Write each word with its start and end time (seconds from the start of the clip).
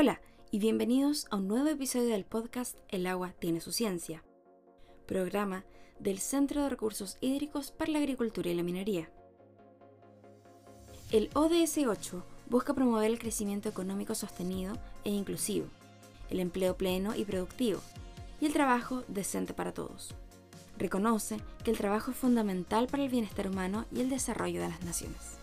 Hola 0.00 0.20
y 0.52 0.60
bienvenidos 0.60 1.26
a 1.28 1.34
un 1.34 1.48
nuevo 1.48 1.66
episodio 1.66 2.10
del 2.10 2.24
podcast 2.24 2.78
El 2.86 3.04
agua 3.08 3.34
tiene 3.40 3.60
su 3.60 3.72
ciencia, 3.72 4.22
programa 5.08 5.64
del 5.98 6.20
Centro 6.20 6.62
de 6.62 6.68
Recursos 6.68 7.18
Hídricos 7.20 7.72
para 7.72 7.90
la 7.90 7.98
Agricultura 7.98 8.48
y 8.48 8.54
la 8.54 8.62
Minería. 8.62 9.10
El 11.10 11.30
ODS 11.34 11.78
8 11.78 12.24
busca 12.48 12.74
promover 12.74 13.10
el 13.10 13.18
crecimiento 13.18 13.68
económico 13.68 14.14
sostenido 14.14 14.74
e 15.02 15.10
inclusivo, 15.10 15.66
el 16.30 16.38
empleo 16.38 16.76
pleno 16.76 17.16
y 17.16 17.24
productivo, 17.24 17.80
y 18.40 18.46
el 18.46 18.52
trabajo 18.52 19.02
decente 19.08 19.52
para 19.52 19.74
todos. 19.74 20.14
Reconoce 20.78 21.38
que 21.64 21.72
el 21.72 21.76
trabajo 21.76 22.12
es 22.12 22.16
fundamental 22.16 22.86
para 22.86 23.02
el 23.02 23.08
bienestar 23.08 23.48
humano 23.48 23.84
y 23.92 23.98
el 23.98 24.10
desarrollo 24.10 24.60
de 24.60 24.68
las 24.68 24.84
naciones. 24.84 25.38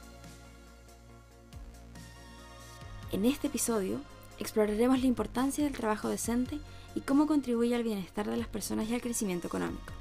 En 3.11 3.25
este 3.25 3.47
episodio 3.47 3.99
exploraremos 4.39 4.99
la 4.99 5.07
importancia 5.07 5.63
del 5.63 5.73
trabajo 5.73 6.09
decente 6.09 6.59
y 6.95 7.01
cómo 7.01 7.27
contribuye 7.27 7.75
al 7.75 7.83
bienestar 7.83 8.29
de 8.29 8.37
las 8.37 8.47
personas 8.47 8.89
y 8.89 8.95
al 8.95 9.01
crecimiento 9.01 9.47
económico. 9.47 9.93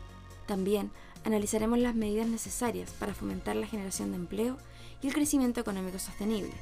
También 0.47 0.91
analizaremos 1.25 1.79
las 1.79 1.95
medidas 1.95 2.27
necesarias 2.27 2.91
para 2.99 3.15
fomentar 3.15 3.57
la 3.57 3.67
generación 3.67 4.11
de 4.11 4.17
empleo 4.17 4.57
y 5.03 5.09
el 5.09 5.15
crecimiento 5.15 5.61
económico 5.61 5.99
sostenible, 5.99 6.53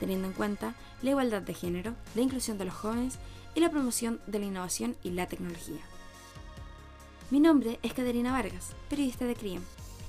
teniendo 0.00 0.28
en 0.28 0.34
cuenta 0.34 0.74
la 1.02 1.10
igualdad 1.10 1.42
de 1.42 1.54
género, 1.54 1.94
la 2.14 2.22
inclusión 2.22 2.58
de 2.58 2.64
los 2.64 2.74
jóvenes 2.74 3.18
y 3.54 3.60
la 3.60 3.70
promoción 3.70 4.20
de 4.26 4.38
la 4.38 4.46
innovación 4.46 4.96
y 5.02 5.10
la 5.10 5.26
tecnología. 5.26 5.80
Mi 7.30 7.40
nombre 7.40 7.78
es 7.82 7.92
Caterina 7.92 8.32
Vargas, 8.32 8.72
periodista 8.88 9.24
de 9.24 9.34
CRIEM, 9.34 9.62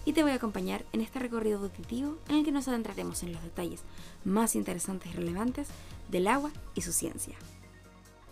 y 0.05 0.13
te 0.13 0.23
voy 0.23 0.31
a 0.31 0.35
acompañar 0.35 0.83
en 0.91 1.01
este 1.01 1.19
recorrido 1.19 1.59
auditivo 1.59 2.17
en 2.27 2.37
el 2.37 2.45
que 2.45 2.51
nos 2.51 2.67
adentraremos 2.67 3.23
en 3.23 3.31
los 3.31 3.41
detalles 3.41 3.81
más 4.25 4.55
interesantes 4.55 5.13
y 5.13 5.15
relevantes 5.15 5.69
del 6.09 6.27
agua 6.27 6.51
y 6.75 6.81
su 6.81 6.91
ciencia. 6.93 7.35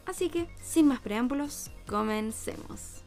Así 0.05 0.29
que, 0.29 0.49
sin 0.61 0.87
más 0.87 0.99
preámbulos, 0.99 1.71
comencemos. 1.87 3.01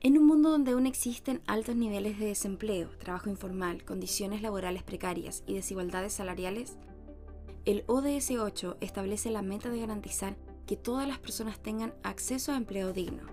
En 0.00 0.16
un 0.16 0.26
mundo 0.26 0.50
donde 0.50 0.70
aún 0.70 0.86
existen 0.86 1.42
altos 1.48 1.74
niveles 1.74 2.18
de 2.20 2.26
desempleo, 2.26 2.90
trabajo 2.98 3.28
informal, 3.28 3.84
condiciones 3.84 4.40
laborales 4.40 4.84
precarias 4.84 5.42
y 5.48 5.54
desigualdades 5.54 6.12
salariales, 6.12 6.76
el 7.64 7.82
ODS 7.88 8.30
8 8.30 8.76
establece 8.80 9.30
la 9.30 9.42
meta 9.42 9.68
de 9.68 9.80
garantizar 9.80 10.36
que 10.66 10.76
todas 10.76 11.08
las 11.08 11.18
personas 11.18 11.58
tengan 11.58 11.92
acceso 12.04 12.52
a 12.52 12.56
empleo 12.56 12.92
digno, 12.92 13.24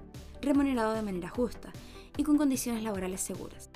remunerado 0.41 0.93
de 0.93 1.03
manera 1.03 1.29
justa 1.29 1.71
y 2.17 2.23
con 2.23 2.37
condiciones 2.37 2.81
laborales 2.81 3.21
seguras. 3.21 3.69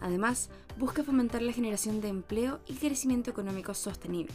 Además, 0.00 0.50
busca 0.78 1.02
fomentar 1.02 1.42
la 1.42 1.52
generación 1.52 2.00
de 2.00 2.08
empleo 2.08 2.60
y 2.66 2.74
crecimiento 2.74 3.30
económico 3.30 3.74
sostenible, 3.74 4.34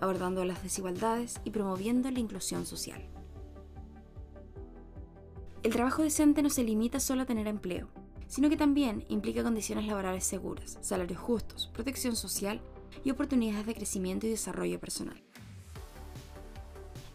abordando 0.00 0.44
las 0.44 0.62
desigualdades 0.62 1.40
y 1.44 1.50
promoviendo 1.50 2.10
la 2.10 2.20
inclusión 2.20 2.66
social. 2.66 3.06
El 5.62 5.72
trabajo 5.72 6.02
decente 6.02 6.42
no 6.42 6.50
se 6.50 6.62
limita 6.62 7.00
solo 7.00 7.22
a 7.22 7.26
tener 7.26 7.46
empleo, 7.46 7.88
sino 8.26 8.48
que 8.48 8.56
también 8.56 9.04
implica 9.08 9.42
condiciones 9.42 9.86
laborales 9.86 10.24
seguras, 10.24 10.78
salarios 10.80 11.20
justos, 11.20 11.70
protección 11.72 12.16
social 12.16 12.60
y 13.02 13.10
oportunidades 13.10 13.66
de 13.66 13.74
crecimiento 13.74 14.26
y 14.26 14.30
desarrollo 14.30 14.80
personal. 14.80 15.22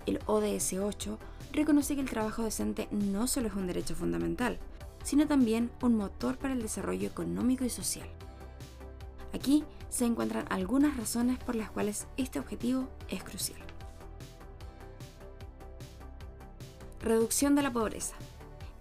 El 0.06 0.20
ODS 0.26 0.74
8 0.74 1.20
reconoce 1.52 1.96
que 1.96 2.02
el 2.02 2.10
trabajo 2.10 2.44
decente 2.44 2.88
no 2.92 3.28
solo 3.28 3.48
es 3.48 3.54
un 3.54 3.68
derecho 3.68 3.96
fundamental, 3.96 4.60
sino 5.04 5.28
también 5.28 5.72
un 5.82 5.96
motor 5.96 6.38
para 6.38 6.54
el 6.54 6.62
desarrollo 6.62 7.08
económico 7.08 7.66
y 7.66 7.70
social. 7.70 8.08
Aquí 9.34 9.64
se 9.90 10.06
encuentran 10.06 10.46
algunas 10.50 10.98
razones 10.98 11.38
por 11.40 11.56
las 11.56 11.72
cuales 11.72 12.08
este 12.18 12.40
objetivo 12.40 12.88
es 13.10 13.24
crucial. 13.24 13.60
Reducción 17.02 17.56
de 17.56 17.62
la 17.62 17.72
pobreza. 17.72 18.16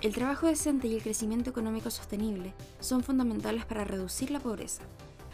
El 0.00 0.14
trabajo 0.14 0.46
decente 0.46 0.86
y 0.86 0.94
el 0.94 1.02
crecimiento 1.02 1.50
económico 1.50 1.90
sostenible 1.90 2.54
son 2.80 3.02
fundamentales 3.02 3.64
para 3.64 3.84
reducir 3.84 4.30
la 4.30 4.40
pobreza. 4.40 4.82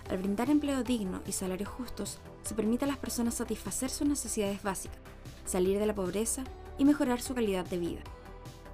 Al 0.09 0.19
brindar 0.19 0.51
empleo 0.51 0.83
digno 0.83 1.21
y 1.27 1.33
salarios 1.33 1.69
justos, 1.69 2.19
se 2.43 2.55
permite 2.55 2.85
a 2.85 2.89
las 2.89 2.99
personas 2.99 3.35
satisfacer 3.35 3.91
sus 3.91 4.07
necesidades 4.07 4.63
básicas, 4.63 4.99
salir 5.47 5.79
de 5.79 5.87
la 5.87 5.95
pobreza 5.95 6.45
y 6.79 6.85
mejorar 6.85 7.21
su 7.23 7.35
calidad 7.35 7.65
de 7.65 7.79
vida. 7.79 8.01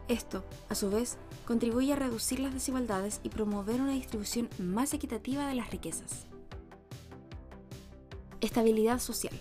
Esto, 0.08 0.44
a 0.68 0.74
su 0.74 0.90
vez, 0.90 1.18
contribuye 1.50 1.92
a 1.92 1.96
reducir 1.96 2.38
las 2.38 2.54
desigualdades 2.54 3.18
y 3.24 3.28
promover 3.28 3.80
una 3.80 3.90
distribución 3.90 4.48
más 4.60 4.94
equitativa 4.94 5.48
de 5.48 5.56
las 5.56 5.68
riquezas. 5.72 6.26
Estabilidad 8.40 9.00
social. 9.00 9.34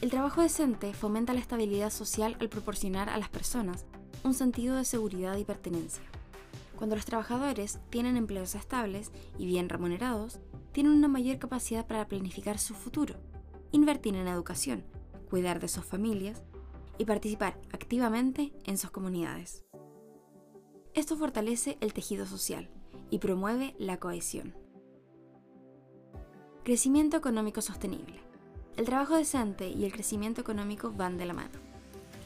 El 0.00 0.08
trabajo 0.08 0.40
decente 0.40 0.94
fomenta 0.94 1.34
la 1.34 1.40
estabilidad 1.40 1.90
social 1.90 2.38
al 2.40 2.48
proporcionar 2.48 3.10
a 3.10 3.18
las 3.18 3.28
personas 3.28 3.84
un 4.24 4.32
sentido 4.32 4.76
de 4.76 4.86
seguridad 4.86 5.36
y 5.36 5.44
pertenencia. 5.44 6.02
Cuando 6.74 6.96
los 6.96 7.04
trabajadores 7.04 7.80
tienen 7.90 8.16
empleos 8.16 8.54
estables 8.54 9.12
y 9.36 9.44
bien 9.44 9.68
remunerados, 9.68 10.40
tienen 10.72 10.94
una 10.94 11.08
mayor 11.08 11.38
capacidad 11.38 11.86
para 11.86 12.08
planificar 12.08 12.58
su 12.58 12.72
futuro, 12.72 13.16
invertir 13.72 14.16
en 14.16 14.26
educación, 14.26 14.84
cuidar 15.28 15.60
de 15.60 15.68
sus 15.68 15.84
familias 15.84 16.42
y 16.96 17.04
participar 17.04 17.60
activamente 17.74 18.54
en 18.64 18.78
sus 18.78 18.90
comunidades. 18.90 19.66
Esto 20.94 21.16
fortalece 21.16 21.78
el 21.80 21.94
tejido 21.94 22.26
social 22.26 22.68
y 23.08 23.18
promueve 23.18 23.74
la 23.78 23.96
cohesión. 23.96 24.54
Crecimiento 26.64 27.16
económico 27.16 27.62
sostenible. 27.62 28.20
El 28.76 28.84
trabajo 28.84 29.16
decente 29.16 29.70
y 29.70 29.86
el 29.86 29.92
crecimiento 29.92 30.42
económico 30.42 30.92
van 30.92 31.16
de 31.16 31.24
la 31.24 31.32
mano. 31.32 31.58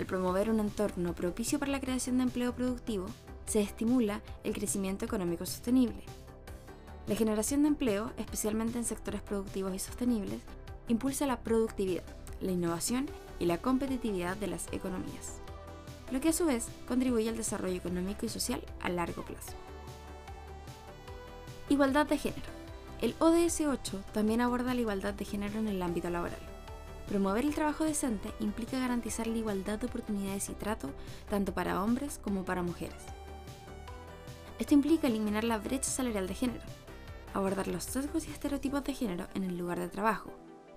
Al 0.01 0.07
promover 0.07 0.51
un 0.51 0.59
entorno 0.59 1.15
propicio 1.15 1.61
para 1.61 1.71
la 1.71 1.81
creación 1.81 2.17
de 2.17 2.25
empleo 2.25 2.57
productivo, 2.57 3.07
se 3.47 3.61
estimula 3.61 4.21
el 4.43 4.53
crecimiento 4.53 5.05
económico 5.05 5.47
sostenible. 5.47 6.03
La 7.07 7.15
generación 7.15 7.63
de 7.63 7.69
empleo, 7.69 8.11
especialmente 8.17 8.79
en 8.79 8.85
sectores 8.85 9.23
productivos 9.23 9.77
y 9.77 9.79
sostenibles, 9.79 10.41
impulsa 10.89 11.25
la 11.27 11.39
productividad, 11.39 12.03
la 12.41 12.51
innovación 12.51 13.07
y 13.39 13.45
la 13.45 13.59
competitividad 13.59 14.37
de 14.37 14.49
las 14.49 14.67
economías 14.73 15.41
lo 16.11 16.21
que 16.21 16.31
a 16.31 16.33
su 16.33 16.47
vez 16.47 16.67
contribuye 16.87 17.29
al 17.29 17.37
desarrollo 17.37 17.77
económico 17.77 18.27
y 18.27 18.29
social 18.29 18.63
a 18.81 18.89
largo 18.89 19.25
plazo. 19.25 19.53
Igualdad 21.69 22.07
de 22.07 22.19
género. 22.19 22.47
El 23.01 23.15
ODS 23.19 23.63
8 23.63 24.05
también 24.13 24.41
aborda 24.41 24.73
la 24.73 24.81
igualdad 24.81 25.15
de 25.15 25.25
género 25.25 25.59
en 25.59 25.69
el 25.69 25.83
ámbito 25.83 26.09
laboral. 26.09 26.39
Promover 27.09 27.45
el 27.45 27.55
trabajo 27.55 27.85
decente 27.85 28.33
implica 28.41 28.79
garantizar 28.79 29.27
la 29.27 29.37
igualdad 29.37 29.79
de 29.79 29.87
oportunidades 29.87 30.49
y 30.49 30.55
trato 30.55 30.91
tanto 31.29 31.53
para 31.53 31.83
hombres 31.83 32.21
como 32.23 32.45
para 32.45 32.63
mujeres. 32.63 33.03
Esto 34.59 34.75
implica 34.75 35.07
eliminar 35.07 35.45
la 35.45 35.59
brecha 35.59 35.91
salarial 35.91 36.27
de 36.27 36.35
género, 36.35 36.65
abordar 37.35 37.69
los 37.69 37.85
sesgos 37.85 38.27
y 38.27 38.31
estereotipos 38.31 38.83
de 38.85 38.95
género 38.95 39.27
en 39.35 39.45
el 39.45 39.59
lugar 39.59 39.79
de 39.79 39.89
trabajo 39.89 40.33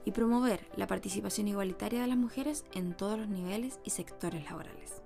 y 0.06 0.12
promover 0.12 0.68
la 0.76 0.88
participación 0.88 1.48
igualitaria 1.48 2.02
de 2.02 2.08
las 2.08 2.18
mujeres 2.18 2.66
en 2.74 2.96
todos 2.96 3.18
los 3.18 3.30
niveles 3.30 3.80
y 3.84 3.92
sectores 3.92 4.44
laborales. 4.44 5.02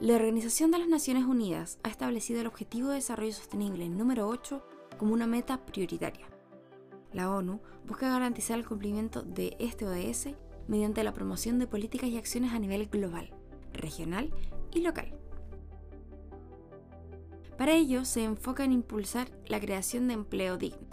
La 0.00 0.14
Organización 0.14 0.70
de 0.70 0.78
las 0.78 0.86
Naciones 0.86 1.24
Unidas 1.24 1.80
ha 1.82 1.88
establecido 1.88 2.40
el 2.40 2.46
Objetivo 2.46 2.90
de 2.90 2.94
Desarrollo 2.94 3.32
Sostenible 3.32 3.88
número 3.88 4.28
8 4.28 4.64
como 4.96 5.12
una 5.12 5.26
meta 5.26 5.66
prioritaria. 5.66 6.24
La 7.12 7.28
ONU 7.32 7.60
busca 7.84 8.08
garantizar 8.08 8.56
el 8.60 8.64
cumplimiento 8.64 9.22
de 9.22 9.56
este 9.58 9.88
ODS 9.88 10.36
mediante 10.68 11.02
la 11.02 11.14
promoción 11.14 11.58
de 11.58 11.66
políticas 11.66 12.10
y 12.10 12.16
acciones 12.16 12.52
a 12.52 12.60
nivel 12.60 12.86
global, 12.86 13.34
regional 13.72 14.32
y 14.72 14.82
local. 14.82 15.18
Para 17.56 17.72
ello 17.72 18.04
se 18.04 18.22
enfoca 18.22 18.62
en 18.62 18.70
impulsar 18.70 19.28
la 19.48 19.58
creación 19.58 20.06
de 20.06 20.14
empleo 20.14 20.58
digno, 20.58 20.86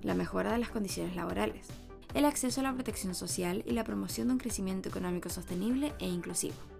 la 0.00 0.14
mejora 0.14 0.52
de 0.52 0.58
las 0.60 0.70
condiciones 0.70 1.14
laborales, 1.14 1.66
el 2.14 2.24
acceso 2.24 2.60
a 2.60 2.64
la 2.64 2.72
protección 2.72 3.14
social 3.14 3.62
y 3.66 3.72
la 3.72 3.84
promoción 3.84 4.28
de 4.28 4.32
un 4.32 4.40
crecimiento 4.40 4.88
económico 4.88 5.28
sostenible 5.28 5.92
e 5.98 6.06
inclusivo. 6.06 6.75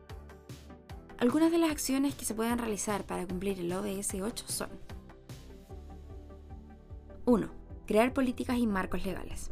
Algunas 1.19 1.51
de 1.51 1.57
las 1.57 1.71
acciones 1.71 2.15
que 2.15 2.27
se 2.27 2.35
pueden 2.35 2.59
realizar 2.59 3.07
para 3.07 3.27
cumplir 3.27 3.59
el 3.59 3.73
ODS 3.73 4.17
8 4.21 4.45
son 4.49 4.69
1. 7.25 7.49
Crear 7.87 8.13
políticas 8.13 8.59
y 8.59 8.67
marcos 8.67 9.07
legales. 9.07 9.51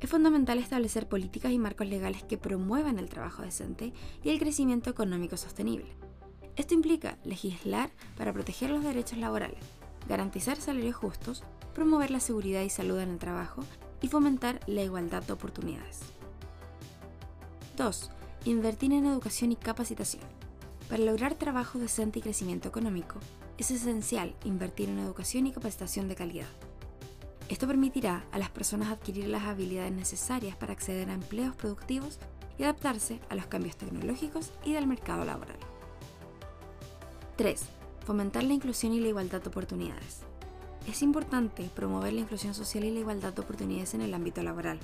Es 0.00 0.10
fundamental 0.10 0.58
establecer 0.58 1.08
políticas 1.08 1.50
y 1.52 1.58
marcos 1.58 1.86
legales 1.86 2.24
que 2.24 2.36
promuevan 2.36 2.98
el 2.98 3.08
trabajo 3.08 3.40
decente 3.40 3.94
y 4.22 4.28
el 4.28 4.38
crecimiento 4.38 4.90
económico 4.90 5.38
sostenible. 5.38 5.96
Esto 6.56 6.74
implica 6.74 7.16
legislar 7.24 7.90
para 8.18 8.34
proteger 8.34 8.68
los 8.68 8.84
derechos 8.84 9.16
laborales, 9.16 9.64
garantizar 10.08 10.58
salarios 10.58 10.96
justos, 10.96 11.42
promover 11.74 12.10
la 12.10 12.20
seguridad 12.20 12.62
y 12.62 12.70
salud 12.70 12.98
en 12.98 13.10
el 13.10 13.18
trabajo 13.18 13.64
y 14.02 14.08
fomentar 14.08 14.60
la 14.66 14.82
igualdad 14.82 15.22
de 15.22 15.32
oportunidades. 15.32 16.00
2. 17.78 18.10
Invertir 18.44 18.92
en 18.92 19.06
educación 19.06 19.52
y 19.52 19.56
capacitación. 19.56 20.37
Para 20.88 21.04
lograr 21.04 21.34
trabajo 21.34 21.78
decente 21.78 22.18
y 22.18 22.22
crecimiento 22.22 22.68
económico, 22.68 23.20
es 23.58 23.70
esencial 23.70 24.34
invertir 24.44 24.88
en 24.88 24.98
educación 24.98 25.46
y 25.46 25.52
capacitación 25.52 26.08
de 26.08 26.14
calidad. 26.14 26.48
Esto 27.50 27.66
permitirá 27.66 28.24
a 28.32 28.38
las 28.38 28.50
personas 28.50 28.88
adquirir 28.88 29.28
las 29.28 29.42
habilidades 29.42 29.92
necesarias 29.92 30.56
para 30.56 30.72
acceder 30.72 31.10
a 31.10 31.14
empleos 31.14 31.54
productivos 31.56 32.18
y 32.58 32.64
adaptarse 32.64 33.20
a 33.28 33.34
los 33.34 33.46
cambios 33.46 33.76
tecnológicos 33.76 34.50
y 34.64 34.72
del 34.72 34.86
mercado 34.86 35.24
laboral. 35.24 35.58
3. 37.36 37.60
Fomentar 38.06 38.44
la 38.44 38.54
inclusión 38.54 38.94
y 38.94 39.00
la 39.00 39.08
igualdad 39.08 39.42
de 39.42 39.48
oportunidades. 39.48 40.20
Es 40.88 41.02
importante 41.02 41.70
promover 41.74 42.14
la 42.14 42.20
inclusión 42.20 42.54
social 42.54 42.84
y 42.84 42.90
la 42.90 43.00
igualdad 43.00 43.34
de 43.34 43.42
oportunidades 43.42 43.92
en 43.92 44.00
el 44.00 44.14
ámbito 44.14 44.42
laboral. 44.42 44.78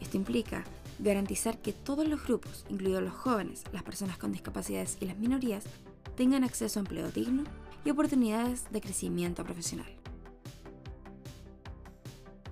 Esto 0.00 0.18
implica 0.18 0.64
garantizar 1.02 1.58
que 1.58 1.72
todos 1.72 2.06
los 2.06 2.24
grupos, 2.24 2.64
incluidos 2.68 3.02
los 3.02 3.12
jóvenes, 3.12 3.64
las 3.72 3.82
personas 3.82 4.18
con 4.18 4.32
discapacidades 4.32 4.96
y 5.00 5.06
las 5.06 5.18
minorías, 5.18 5.64
tengan 6.16 6.44
acceso 6.44 6.78
a 6.78 6.82
empleo 6.82 7.10
digno 7.10 7.44
y 7.84 7.90
oportunidades 7.90 8.70
de 8.70 8.80
crecimiento 8.80 9.44
profesional. 9.44 9.88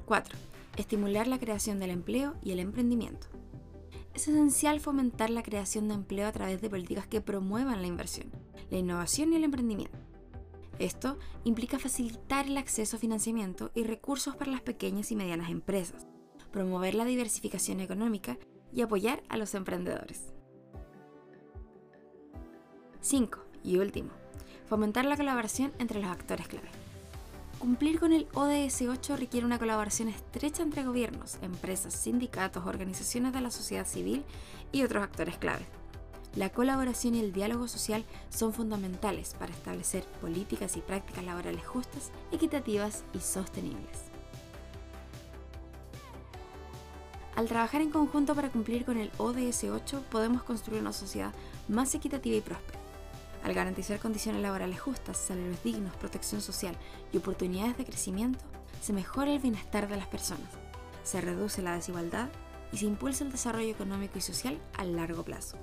4. 0.06 0.36
Estimular 0.76 1.28
la 1.28 1.38
creación 1.38 1.78
del 1.78 1.90
empleo 1.90 2.34
y 2.42 2.50
el 2.50 2.58
emprendimiento. 2.58 3.28
Es 4.14 4.26
esencial 4.26 4.80
fomentar 4.80 5.30
la 5.30 5.42
creación 5.42 5.86
de 5.86 5.94
empleo 5.94 6.26
a 6.26 6.32
través 6.32 6.60
de 6.60 6.68
políticas 6.68 7.06
que 7.06 7.20
promuevan 7.20 7.80
la 7.80 7.86
inversión, 7.86 8.30
la 8.70 8.78
innovación 8.78 9.32
y 9.32 9.36
el 9.36 9.44
emprendimiento. 9.44 9.98
Esto 10.80 11.18
implica 11.44 11.78
facilitar 11.78 12.46
el 12.46 12.56
acceso 12.56 12.96
a 12.96 13.00
financiamiento 13.00 13.70
y 13.74 13.84
recursos 13.84 14.34
para 14.34 14.50
las 14.50 14.62
pequeñas 14.62 15.12
y 15.12 15.16
medianas 15.16 15.50
empresas, 15.50 16.06
promover 16.52 16.94
la 16.94 17.04
diversificación 17.04 17.80
económica 17.80 18.38
y 18.72 18.82
apoyar 18.82 19.22
a 19.28 19.36
los 19.36 19.54
emprendedores. 19.54 20.32
5. 23.00 23.38
Y 23.64 23.78
último, 23.78 24.10
fomentar 24.68 25.04
la 25.04 25.16
colaboración 25.16 25.72
entre 25.78 26.00
los 26.00 26.10
actores 26.10 26.48
clave. 26.48 26.68
Cumplir 27.58 28.00
con 28.00 28.12
el 28.12 28.26
ODS 28.32 28.82
8 28.88 29.16
requiere 29.16 29.44
una 29.44 29.58
colaboración 29.58 30.08
estrecha 30.08 30.62
entre 30.62 30.84
gobiernos, 30.84 31.36
empresas, 31.42 31.92
sindicatos, 31.92 32.66
organizaciones 32.66 33.34
de 33.34 33.40
la 33.42 33.50
sociedad 33.50 33.86
civil 33.86 34.24
y 34.72 34.82
otros 34.82 35.02
actores 35.02 35.36
clave. 35.36 35.66
La 36.36 36.50
colaboración 36.50 37.16
y 37.16 37.20
el 37.20 37.32
diálogo 37.32 37.68
social 37.68 38.04
son 38.30 38.52
fundamentales 38.52 39.34
para 39.38 39.52
establecer 39.52 40.04
políticas 40.20 40.76
y 40.76 40.80
prácticas 40.80 41.24
laborales 41.24 41.66
justas, 41.66 42.12
equitativas 42.32 43.04
y 43.12 43.18
sostenibles. 43.18 44.09
Al 47.40 47.48
trabajar 47.48 47.80
en 47.80 47.88
conjunto 47.88 48.34
para 48.34 48.50
cumplir 48.50 48.84
con 48.84 48.98
el 48.98 49.10
ODS 49.16 49.64
8 49.64 50.04
podemos 50.10 50.42
construir 50.42 50.82
una 50.82 50.92
sociedad 50.92 51.32
más 51.68 51.94
equitativa 51.94 52.36
y 52.36 52.42
próspera. 52.42 52.78
Al 53.42 53.54
garantizar 53.54 53.98
condiciones 53.98 54.42
laborales 54.42 54.78
justas, 54.78 55.16
salarios 55.16 55.64
dignos, 55.64 55.96
protección 55.96 56.42
social 56.42 56.76
y 57.14 57.16
oportunidades 57.16 57.78
de 57.78 57.86
crecimiento, 57.86 58.44
se 58.82 58.92
mejora 58.92 59.32
el 59.32 59.38
bienestar 59.38 59.88
de 59.88 59.96
las 59.96 60.06
personas, 60.06 60.50
se 61.02 61.22
reduce 61.22 61.62
la 61.62 61.76
desigualdad 61.76 62.28
y 62.72 62.76
se 62.76 62.84
impulsa 62.84 63.24
el 63.24 63.32
desarrollo 63.32 63.70
económico 63.70 64.18
y 64.18 64.20
social 64.20 64.60
a 64.76 64.84
largo 64.84 65.22
plazo. 65.22 65.56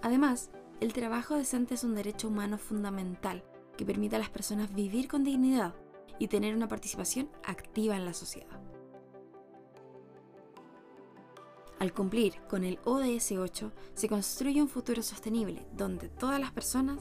Además, 0.00 0.48
el 0.80 0.94
trabajo 0.94 1.36
decente 1.36 1.74
es 1.74 1.84
un 1.84 1.94
derecho 1.94 2.28
humano 2.28 2.56
fundamental 2.56 3.44
que 3.76 3.84
permite 3.84 4.16
a 4.16 4.20
las 4.20 4.30
personas 4.30 4.74
vivir 4.74 5.08
con 5.08 5.24
dignidad 5.24 5.74
y 6.18 6.28
tener 6.28 6.56
una 6.56 6.68
participación 6.68 7.28
activa 7.44 7.96
en 7.96 8.06
la 8.06 8.14
sociedad. 8.14 8.69
Al 11.80 11.94
cumplir 11.94 12.34
con 12.46 12.62
el 12.62 12.78
ODS 12.84 13.32
8, 13.32 13.72
se 13.94 14.06
construye 14.06 14.60
un 14.60 14.68
futuro 14.68 15.02
sostenible 15.02 15.66
donde 15.72 16.10
todas 16.10 16.38
las 16.38 16.52
personas 16.52 16.98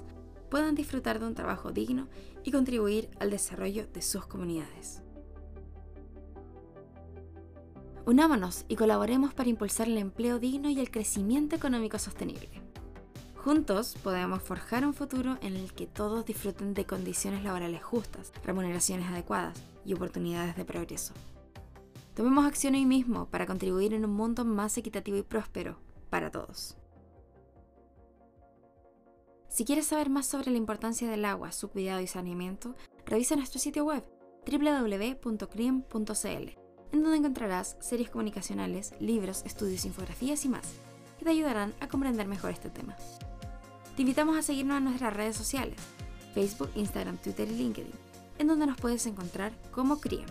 puedan 0.49 0.73
disfrutar 0.73 1.19
de 1.19 1.27
un 1.27 1.35
trabajo 1.35 1.73
digno 1.73 2.07
y 2.45 2.51
contribuir 2.51 3.09
al 3.19 3.29
desarrollo 3.29 3.87
de 3.87 4.01
sus 4.01 4.25
comunidades. 4.25 5.01
Unámonos 8.05 8.63
y 8.69 8.77
colaboremos 8.77 9.33
para 9.33 9.49
impulsar 9.49 9.87
el 9.87 9.97
empleo 9.97 10.39
digno 10.39 10.69
y 10.69 10.79
el 10.79 10.91
crecimiento 10.91 11.57
económico 11.57 11.99
sostenible. 11.99 12.49
Juntos 13.35 13.97
podemos 14.01 14.41
forjar 14.41 14.85
un 14.85 14.93
futuro 14.93 15.37
en 15.41 15.57
el 15.57 15.73
que 15.73 15.87
todos 15.87 16.25
disfruten 16.25 16.73
de 16.73 16.85
condiciones 16.85 17.43
laborales 17.43 17.83
justas, 17.83 18.31
remuneraciones 18.45 19.09
adecuadas 19.09 19.61
y 19.85 19.93
oportunidades 19.93 20.55
de 20.55 20.63
progreso. 20.63 21.13
Tomemos 22.19 22.45
acción 22.45 22.75
hoy 22.75 22.86
mismo 22.86 23.30
para 23.30 23.45
contribuir 23.45 23.94
en 23.94 24.04
un 24.04 24.12
mundo 24.12 24.44
más 24.44 24.77
equitativo 24.77 25.16
y 25.16 25.24
próspero 25.24 25.80
para 26.10 26.30
todos. 26.30 26.75
Si 29.48 29.63
quieres 29.63 29.86
saber 29.86 30.10
más 30.10 30.25
sobre 30.25 30.51
la 30.51 30.57
importancia 30.57 31.10
del 31.10 31.24
agua, 31.24 31.54
su 31.54 31.69
cuidado 31.69 32.01
y 32.01 32.07
saneamiento, 32.07 32.75
revisa 33.06 33.38
nuestro 33.38 33.62
sitio 33.62 33.86
web 33.86 34.04
www.criem.cl, 34.45 35.88
en 36.92 37.04
donde 37.04 37.18
encontrarás 37.18 37.77
series 37.80 38.10
comunicacionales, 38.10 38.92
libros, 39.00 39.44
estudios, 39.45 39.86
infografías 39.86 40.44
y 40.44 40.50
más, 40.50 40.74
que 41.19 41.24
te 41.24 41.31
ayudarán 41.31 41.74
a 41.80 41.88
comprender 41.88 42.27
mejor 42.27 42.51
este 42.51 42.69
tema. 42.69 42.98
Te 43.95 44.01
invitamos 44.01 44.36
a 44.36 44.42
seguirnos 44.42 44.80
en 44.80 44.83
nuestras 44.83 45.13
redes 45.13 45.38
sociales, 45.38 45.80
Facebook, 46.33 46.71
Instagram, 46.75 47.16
Twitter 47.16 47.48
y 47.48 47.56
LinkedIn, 47.56 47.94
en 48.39 48.48
donde 48.48 48.68
nos 48.68 48.75
puedes 48.75 49.06
encontrar 49.06 49.54
como 49.71 50.01
CRIEM. 50.01 50.27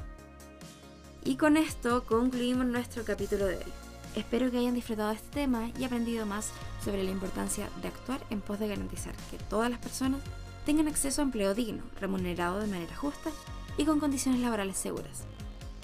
Y 1.29 1.37
con 1.37 1.59
esto 1.59 2.07
concluimos 2.07 2.65
nuestro 2.65 3.05
capítulo 3.05 3.45
de 3.45 3.59
hoy. 3.59 3.73
Espero 4.17 4.51
que 4.51 4.57
hayan 4.57 4.73
disfrutado 4.73 5.11
de 5.11 5.17
este 5.17 5.29
tema 5.29 5.71
y 5.79 5.85
aprendido 5.85 6.25
más 6.25 6.53
sobre 6.83 7.03
la 7.03 7.11
importancia 7.11 7.69
de 7.83 7.89
actuar 7.89 8.19
en 8.31 8.41
pos 8.41 8.59
de 8.59 8.67
garantizar 8.67 9.15
que 9.31 9.37
todas 9.37 9.71
las 9.71 9.79
personas 9.79 10.23
tengan 10.65 10.89
acceso 10.89 11.21
a 11.21 11.25
empleo 11.25 11.55
digno, 11.55 11.83
remunerado 12.01 12.61
de 12.61 12.67
manera 12.67 12.97
justa 12.97 13.29
y 13.77 13.85
con 13.85 14.01
condiciones 14.01 14.41
laborales 14.41 14.79
seguras. 14.79 15.25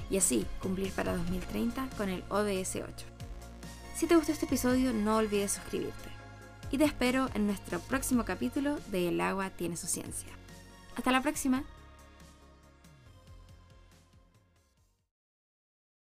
Y 0.08 0.16
así 0.16 0.46
cumplir 0.62 0.90
para 0.92 1.14
2030 1.14 1.90
con 1.98 2.08
el 2.08 2.24
ODS 2.30 2.76
8. 2.76 3.06
Si 3.96 4.06
te 4.06 4.16
gustó 4.16 4.32
este 4.32 4.46
episodio 4.46 4.94
no 4.94 5.18
olvides 5.18 5.52
suscribirte. 5.52 6.08
Y 6.70 6.78
te 6.78 6.84
espero 6.84 7.28
en 7.34 7.46
nuestro 7.46 7.80
próximo 7.80 8.24
capítulo 8.24 8.78
de 8.86 9.10
El 9.10 9.20
agua 9.20 9.50
tiene 9.50 9.76
su 9.76 9.88
ciencia. 9.88 10.30
Hasta 10.96 11.12
la 11.12 11.20
próxima. 11.20 11.64